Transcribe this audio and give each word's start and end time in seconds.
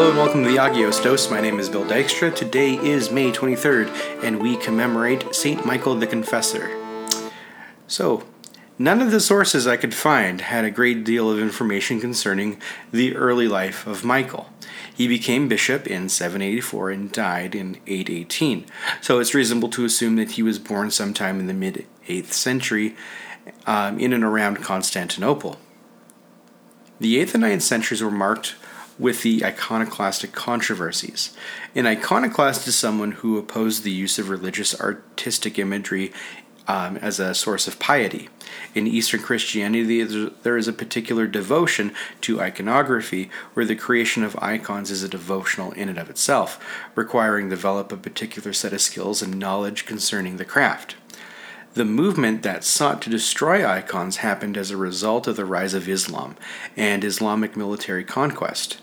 Hello 0.00 0.08
and 0.08 0.18
welcome 0.18 0.44
to 0.44 0.50
the 0.50 0.56
Agios 0.56 1.04
Dose. 1.04 1.30
My 1.30 1.42
name 1.42 1.60
is 1.60 1.68
Bill 1.68 1.84
Dykstra. 1.84 2.34
Today 2.34 2.72
is 2.72 3.10
May 3.10 3.30
23rd, 3.30 4.24
and 4.24 4.40
we 4.40 4.56
commemorate 4.56 5.34
St. 5.34 5.66
Michael 5.66 5.94
the 5.94 6.06
Confessor. 6.06 6.70
So, 7.86 8.24
none 8.78 9.02
of 9.02 9.10
the 9.10 9.20
sources 9.20 9.66
I 9.66 9.76
could 9.76 9.94
find 9.94 10.40
had 10.40 10.64
a 10.64 10.70
great 10.70 11.04
deal 11.04 11.30
of 11.30 11.38
information 11.38 12.00
concerning 12.00 12.58
the 12.90 13.14
early 13.14 13.46
life 13.46 13.86
of 13.86 14.02
Michael. 14.02 14.48
He 14.94 15.06
became 15.06 15.48
bishop 15.48 15.86
in 15.86 16.08
784 16.08 16.90
and 16.90 17.12
died 17.12 17.54
in 17.54 17.74
818, 17.86 18.64
so 19.02 19.18
it's 19.18 19.34
reasonable 19.34 19.68
to 19.68 19.84
assume 19.84 20.16
that 20.16 20.30
he 20.30 20.42
was 20.42 20.58
born 20.58 20.90
sometime 20.90 21.38
in 21.40 21.46
the 21.46 21.52
mid 21.52 21.84
8th 22.08 22.32
century 22.32 22.96
um, 23.66 24.00
in 24.00 24.14
and 24.14 24.24
around 24.24 24.62
Constantinople. 24.62 25.58
The 26.98 27.22
8th 27.22 27.34
and 27.34 27.44
9th 27.44 27.62
centuries 27.62 28.02
were 28.02 28.10
marked 28.10 28.54
with 29.00 29.22
the 29.22 29.42
iconoclastic 29.44 30.32
controversies. 30.32 31.34
An 31.74 31.86
iconoclast 31.86 32.68
is 32.68 32.76
someone 32.76 33.12
who 33.12 33.38
opposed 33.38 33.82
the 33.82 33.90
use 33.90 34.18
of 34.18 34.28
religious 34.28 34.78
artistic 34.78 35.58
imagery 35.58 36.12
um, 36.68 36.98
as 36.98 37.18
a 37.18 37.34
source 37.34 37.66
of 37.66 37.78
piety. 37.78 38.28
In 38.74 38.86
Eastern 38.86 39.22
Christianity, 39.22 40.04
there 40.04 40.58
is 40.58 40.68
a 40.68 40.72
particular 40.72 41.26
devotion 41.26 41.92
to 42.20 42.40
iconography, 42.40 43.30
where 43.54 43.64
the 43.64 43.74
creation 43.74 44.22
of 44.22 44.38
icons 44.40 44.90
is 44.90 45.02
a 45.02 45.08
devotional 45.08 45.72
in 45.72 45.88
and 45.88 45.98
of 45.98 46.10
itself, 46.10 46.62
requiring 46.94 47.48
develop 47.48 47.90
a 47.90 47.96
particular 47.96 48.52
set 48.52 48.74
of 48.74 48.82
skills 48.82 49.22
and 49.22 49.38
knowledge 49.38 49.86
concerning 49.86 50.36
the 50.36 50.44
craft. 50.44 50.94
The 51.72 51.84
movement 51.84 52.42
that 52.42 52.64
sought 52.64 53.00
to 53.02 53.10
destroy 53.10 53.64
icons 53.64 54.18
happened 54.18 54.56
as 54.56 54.70
a 54.70 54.76
result 54.76 55.26
of 55.26 55.36
the 55.36 55.44
rise 55.44 55.72
of 55.72 55.88
Islam 55.88 56.36
and 56.76 57.02
Islamic 57.04 57.56
military 57.56 58.04
conquest. 58.04 58.78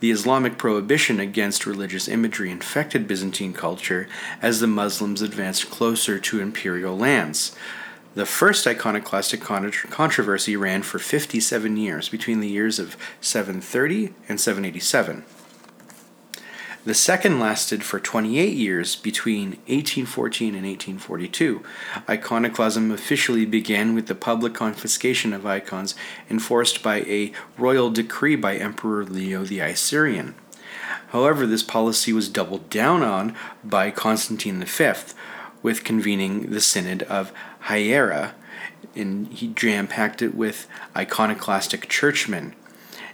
The 0.00 0.10
Islamic 0.12 0.58
prohibition 0.58 1.18
against 1.18 1.66
religious 1.66 2.06
imagery 2.06 2.50
infected 2.50 3.08
Byzantine 3.08 3.52
culture 3.52 4.06
as 4.40 4.60
the 4.60 4.68
Muslims 4.68 5.22
advanced 5.22 5.70
closer 5.70 6.20
to 6.20 6.40
imperial 6.40 6.96
lands. 6.96 7.56
The 8.14 8.24
first 8.24 8.66
iconoclastic 8.66 9.40
controversy 9.40 10.56
ran 10.56 10.82
for 10.82 10.98
57 10.98 11.76
years 11.76 12.08
between 12.08 12.40
the 12.40 12.48
years 12.48 12.78
of 12.78 12.96
730 13.20 14.14
and 14.28 14.40
787. 14.40 15.24
The 16.88 16.94
second 16.94 17.38
lasted 17.38 17.84
for 17.84 18.00
28 18.00 18.54
years 18.54 18.96
between 18.96 19.58
1814 19.66 20.54
and 20.54 20.64
1842. 20.64 21.62
Iconoclasm 22.08 22.90
officially 22.90 23.44
began 23.44 23.94
with 23.94 24.06
the 24.06 24.14
public 24.14 24.54
confiscation 24.54 25.34
of 25.34 25.44
icons 25.44 25.94
enforced 26.30 26.82
by 26.82 27.00
a 27.00 27.32
royal 27.58 27.90
decree 27.90 28.36
by 28.36 28.56
Emperor 28.56 29.04
Leo 29.04 29.44
the 29.44 29.58
Isaurian. 29.58 30.32
However, 31.08 31.46
this 31.46 31.62
policy 31.62 32.14
was 32.14 32.30
doubled 32.30 32.70
down 32.70 33.02
on 33.02 33.36
by 33.62 33.90
Constantine 33.90 34.64
V 34.64 34.92
with 35.62 35.84
convening 35.84 36.52
the 36.52 36.60
Synod 36.62 37.02
of 37.02 37.34
Hiera, 37.64 38.32
and 38.94 39.28
he 39.28 39.48
jam 39.48 39.88
packed 39.88 40.22
it 40.22 40.34
with 40.34 40.66
iconoclastic 40.96 41.90
churchmen. 41.90 42.54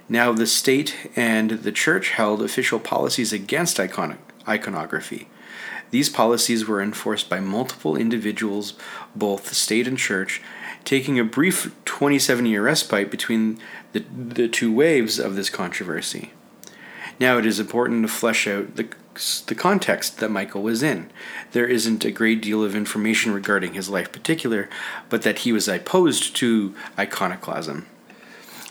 Now, 0.07 0.33
the 0.33 0.45
state 0.45 1.09
and 1.15 1.49
the 1.51 1.71
church 1.71 2.11
held 2.11 2.41
official 2.41 2.79
policies 2.79 3.33
against 3.33 3.79
iconography. 3.79 5.27
These 5.91 6.09
policies 6.09 6.67
were 6.67 6.81
enforced 6.81 7.29
by 7.29 7.39
multiple 7.39 7.95
individuals, 7.95 8.73
both 9.15 9.53
state 9.53 9.87
and 9.87 9.97
church, 9.97 10.41
taking 10.83 11.19
a 11.19 11.23
brief 11.23 11.73
27 11.85 12.45
year 12.45 12.63
respite 12.63 13.09
between 13.09 13.59
the, 13.93 14.05
the 14.15 14.47
two 14.47 14.73
waves 14.73 15.19
of 15.19 15.35
this 15.35 15.49
controversy. 15.49 16.31
Now, 17.19 17.37
it 17.37 17.45
is 17.45 17.59
important 17.59 18.03
to 18.03 18.13
flesh 18.13 18.45
out 18.47 18.75
the, 18.75 18.89
the 19.47 19.55
context 19.55 20.19
that 20.19 20.29
Michael 20.29 20.61
was 20.61 20.83
in. 20.83 21.09
There 21.53 21.65
isn't 21.65 22.03
a 22.03 22.11
great 22.11 22.41
deal 22.41 22.63
of 22.63 22.75
information 22.75 23.33
regarding 23.33 23.73
his 23.73 23.89
life 23.89 24.11
particular, 24.11 24.69
but 25.09 25.21
that 25.21 25.39
he 25.39 25.53
was 25.53 25.67
opposed 25.67 26.35
to 26.35 26.75
iconoclasm. 26.99 27.87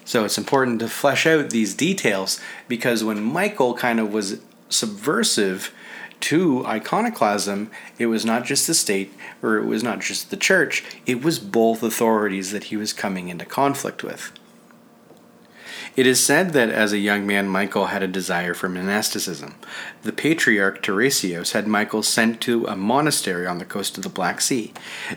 So 0.04 0.24
it's 0.24 0.38
important 0.38 0.80
to 0.80 0.88
flesh 0.88 1.26
out 1.26 1.50
these 1.50 1.74
details 1.74 2.40
because 2.68 3.02
when 3.02 3.22
Michael 3.22 3.74
kind 3.74 3.98
of 3.98 4.12
was 4.12 4.40
subversive 4.68 5.74
to 6.20 6.64
iconoclasm, 6.66 7.70
it 7.98 8.06
was 8.06 8.24
not 8.24 8.44
just 8.44 8.66
the 8.66 8.74
state 8.74 9.12
or 9.42 9.56
it 9.56 9.66
was 9.66 9.82
not 9.82 10.00
just 10.00 10.30
the 10.30 10.36
church, 10.36 10.84
it 11.06 11.22
was 11.22 11.38
both 11.38 11.82
authorities 11.82 12.52
that 12.52 12.64
he 12.64 12.76
was 12.76 12.92
coming 12.92 13.28
into 13.28 13.44
conflict 13.44 14.02
with. 14.02 14.32
It 15.96 16.06
is 16.08 16.24
said 16.24 16.54
that 16.54 16.70
as 16.70 16.92
a 16.92 16.98
young 16.98 17.24
man, 17.24 17.46
Michael 17.48 17.86
had 17.86 18.02
a 18.02 18.08
desire 18.08 18.52
for 18.52 18.68
monasticism. 18.68 19.54
The 20.02 20.12
patriarch 20.12 20.82
Tarasios 20.82 21.52
had 21.52 21.68
Michael 21.68 22.02
sent 22.02 22.40
to 22.42 22.66
a 22.66 22.74
monastery 22.74 23.46
on 23.46 23.58
the 23.58 23.64
coast 23.64 23.96
of 23.96 24.02
the 24.02 24.08
Black 24.08 24.40
Sea. 24.40 24.72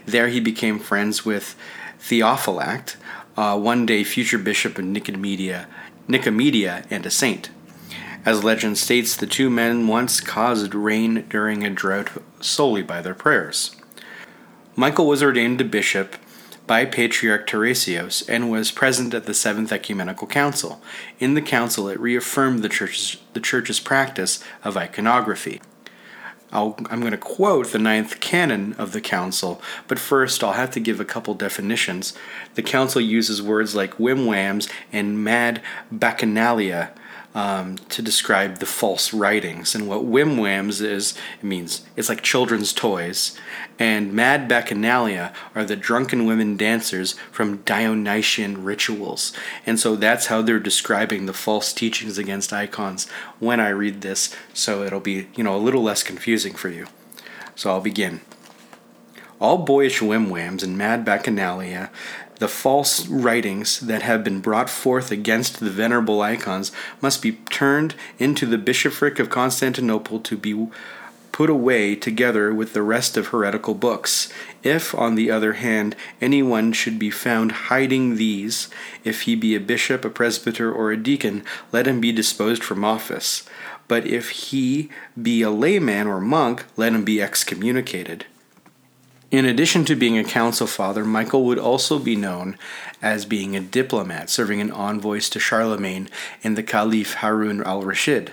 There 0.06 0.28
he 0.28 0.40
became 0.40 0.78
friends 0.78 1.26
with 1.26 1.56
Theophylact, 2.00 2.96
uh, 3.38 3.58
one 3.58 3.86
day 3.86 4.04
future 4.04 4.38
bishop 4.38 4.78
of 4.78 4.86
Nicomedia, 4.86 5.68
Nicomedia 6.10 6.86
and 6.90 7.06
a 7.06 7.12
saint. 7.12 7.50
As 8.26 8.44
legend 8.44 8.78
states, 8.78 9.16
the 9.16 9.28
two 9.28 9.50
men 9.50 9.88
once 9.88 10.20
caused 10.20 10.76
rain 10.76 11.26
during 11.30 11.64
a 11.64 11.70
drought 11.70 12.10
solely 12.42 12.82
by 12.82 13.02
their 13.02 13.14
prayers. 13.14 13.76
Michael 14.76 15.08
was 15.08 15.24
ordained 15.24 15.62
a 15.62 15.64
bishop 15.64 16.18
by 16.66 16.84
Patriarch 16.84 17.48
Tarasios 17.48 18.28
and 18.28 18.52
was 18.52 18.72
present 18.72 19.14
at 19.14 19.26
the 19.26 19.34
Seventh 19.34 19.72
Ecumenical 19.72 20.28
Council. 20.28 20.82
In 21.20 21.34
the 21.34 21.42
council, 21.42 21.88
it 21.88 22.00
reaffirmed 22.00 22.62
the 22.62 22.70
church's, 22.70 23.18
the 23.32 23.40
church's 23.40 23.80
practice 23.80 24.44
of 24.66 24.76
iconography. 24.76 25.62
I 26.52 26.62
am 26.62 27.02
going 27.02 27.12
to 27.12 27.18
quote 27.18 27.72
the 27.72 27.80
ninth 27.80 28.20
canon 28.20 28.74
of 28.74 28.94
the 28.94 29.02
council, 29.02 29.62
but 29.88 30.00
first 30.00 30.44
I'll 30.44 30.54
have 30.54 30.72
to 30.72 30.80
give 30.80 31.00
a 31.00 31.06
couple 31.06 31.34
definitions. 31.34 32.14
The 32.56 32.64
council 32.64 33.02
uses 33.02 33.42
words 33.42 33.76
like 33.76 33.98
wimwams 33.98 34.72
and 34.92 35.24
mad 35.24 35.62
bacchanalia 35.94 36.92
um, 37.38 37.78
to 37.90 38.02
describe 38.02 38.58
the 38.58 38.66
false 38.66 39.14
writings. 39.14 39.76
And 39.76 39.88
what 39.88 40.02
wimwams 40.02 40.82
is, 40.82 41.14
it 41.40 41.44
means 41.44 41.86
it's 41.96 42.10
like 42.10 42.24
children's 42.24 42.74
toys. 42.74 43.38
And 43.78 44.12
mad 44.12 44.50
bacchanalia 44.50 45.32
are 45.54 45.64
the 45.64 45.76
drunken 45.76 46.26
women 46.26 46.58
dancers 46.58 47.14
from 47.32 47.58
Dionysian 47.58 48.64
rituals. 48.64 49.34
And 49.68 49.80
so 49.80 49.96
that's 49.96 50.26
how 50.26 50.42
they're 50.42 50.60
describing 50.60 51.28
the 51.28 51.32
false 51.34 51.74
teachings 51.74 52.18
against 52.18 52.52
icons 52.52 53.08
when 53.38 53.60
I 53.60 53.70
read 53.70 54.02
this, 54.02 54.36
so 54.56 54.82
it'll 54.82 55.00
be, 55.00 55.28
you 55.36 55.44
know, 55.44 55.56
a 55.56 55.62
little 55.62 55.84
less 55.84 56.02
confusing 56.02 56.56
for 56.56 56.70
you. 56.70 56.88
So 57.54 57.70
I'll 57.70 57.82
begin. 57.82 58.22
All 59.40 59.60
boyish 59.60 60.00
wimwams 60.00 60.64
and 60.64 60.76
mad 60.76 61.06
bacchanalia 61.06 61.92
the 62.40 62.48
false 62.48 63.08
writings 63.08 63.80
that 63.80 64.02
have 64.04 64.24
been 64.24 64.40
brought 64.40 64.70
forth 64.70 65.12
against 65.12 65.60
the 65.60 65.70
venerable 65.70 66.22
icons 66.22 66.72
must 67.02 67.22
be 67.22 67.34
turned 67.50 67.96
into 68.20 68.46
the 68.46 68.58
bishopric 68.58 69.20
of 69.20 69.30
Constantinople 69.30 70.20
to 70.20 70.38
be 70.38 70.68
put 71.32 71.50
away 71.52 71.96
together 71.96 72.52
with 72.52 72.74
the 72.74 72.82
rest 72.82 73.16
of 73.16 73.28
heretical 73.28 73.76
books. 73.76 74.34
If, 74.64 74.96
on 74.96 75.14
the 75.14 75.30
other 75.30 75.54
hand, 75.54 75.96
anyone 76.20 76.74
should 76.74 76.98
be 76.98 77.12
found 77.12 77.52
hiding 77.52 78.16
these, 78.16 78.70
if 79.04 79.22
he 79.22 79.36
be 79.36 79.54
a 79.54 79.60
bishop, 79.60 80.04
a 80.04 80.10
presbyter, 80.10 80.72
or 80.72 80.92
a 80.92 80.98
deacon, 80.98 81.44
let 81.72 81.88
him 81.88 82.02
be 82.02 82.12
disposed 82.12 82.64
from 82.64 82.84
office. 82.84 83.48
But 83.88 84.08
if 84.08 84.30
he 84.30 84.90
be 85.22 85.44
a 85.44 85.52
layman 85.52 86.08
or 86.08 86.20
monk, 86.20 86.66
let 86.76 86.94
him 86.94 87.04
be 87.04 87.22
excommunicated. 87.22 88.26
In 89.30 89.44
addition 89.44 89.84
to 89.86 89.96
being 89.96 90.18
a 90.18 90.24
council 90.24 90.68
father, 90.68 91.04
Michael 91.04 91.44
would 91.44 91.60
also 91.60 92.00
be 92.00 92.16
known 92.16 92.58
as 93.02 93.26
being 93.26 93.56
a 93.56 93.60
diplomat, 93.60 94.30
serving 94.30 94.62
an 94.62 94.72
envoys 94.72 95.30
to 95.30 95.40
Charlemagne 95.40 96.08
and 96.46 96.58
the 96.58 96.64
Caliph 96.64 97.16
Harun 97.16 97.62
al 97.64 97.84
Rashid. 97.84 98.32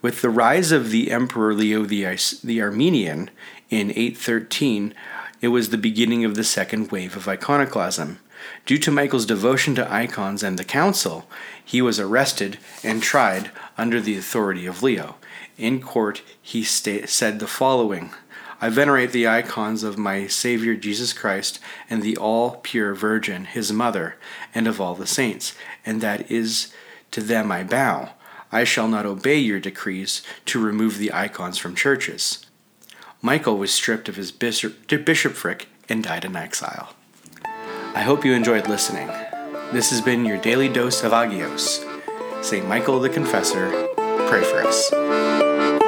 With 0.00 0.20
the 0.20 0.30
rise 0.30 0.72
of 0.72 0.90
the 0.90 1.12
Emperor 1.12 1.54
Leo 1.54 1.84
the, 1.84 2.04
the 2.42 2.60
Armenian 2.60 3.30
in 3.70 3.90
813, 3.90 4.92
it 5.40 5.48
was 5.48 5.68
the 5.68 5.78
beginning 5.78 6.24
of 6.24 6.34
the 6.34 6.42
second 6.42 6.90
wave 6.90 7.16
of 7.16 7.28
iconoclasm. 7.28 8.18
Due 8.66 8.78
to 8.78 8.90
Michael's 8.90 9.24
devotion 9.24 9.76
to 9.76 9.92
icons 9.92 10.42
and 10.42 10.58
the 10.58 10.64
council, 10.64 11.28
he 11.64 11.80
was 11.80 12.00
arrested 12.00 12.58
and 12.82 13.04
tried 13.04 13.52
under 13.78 14.00
the 14.00 14.18
authority 14.18 14.66
of 14.66 14.82
Leo. 14.82 15.14
In 15.56 15.80
court, 15.80 16.22
he 16.40 16.64
sta- 16.64 17.06
said 17.06 17.38
the 17.38 17.46
following 17.46 18.10
I 18.62 18.68
venerate 18.68 19.10
the 19.10 19.26
icons 19.26 19.82
of 19.82 19.98
my 19.98 20.28
Savior 20.28 20.76
Jesus 20.76 21.12
Christ 21.12 21.58
and 21.90 22.00
the 22.00 22.16
all 22.16 22.60
pure 22.62 22.94
Virgin, 22.94 23.44
his 23.44 23.72
mother, 23.72 24.14
and 24.54 24.68
of 24.68 24.80
all 24.80 24.94
the 24.94 25.04
saints, 25.04 25.56
and 25.84 26.00
that 26.00 26.30
is 26.30 26.72
to 27.10 27.20
them 27.20 27.50
I 27.50 27.64
bow. 27.64 28.10
I 28.52 28.62
shall 28.62 28.86
not 28.86 29.04
obey 29.04 29.38
your 29.38 29.58
decrees 29.58 30.22
to 30.46 30.62
remove 30.62 30.98
the 30.98 31.12
icons 31.12 31.58
from 31.58 31.74
churches. 31.74 32.46
Michael 33.20 33.58
was 33.58 33.74
stripped 33.74 34.08
of 34.08 34.14
his 34.14 34.30
bishop, 34.30 34.86
bishopric 34.86 35.66
and 35.88 36.04
died 36.04 36.24
in 36.24 36.36
exile. 36.36 36.94
I 37.44 38.02
hope 38.02 38.24
you 38.24 38.32
enjoyed 38.32 38.68
listening. 38.68 39.08
This 39.72 39.90
has 39.90 40.00
been 40.00 40.24
your 40.24 40.38
daily 40.38 40.68
dose 40.68 41.02
of 41.02 41.10
Agios. 41.10 41.84
St. 42.44 42.68
Michael 42.68 43.00
the 43.00 43.08
Confessor, 43.08 43.88
pray 44.28 44.44
for 44.44 44.62
us. 44.64 45.81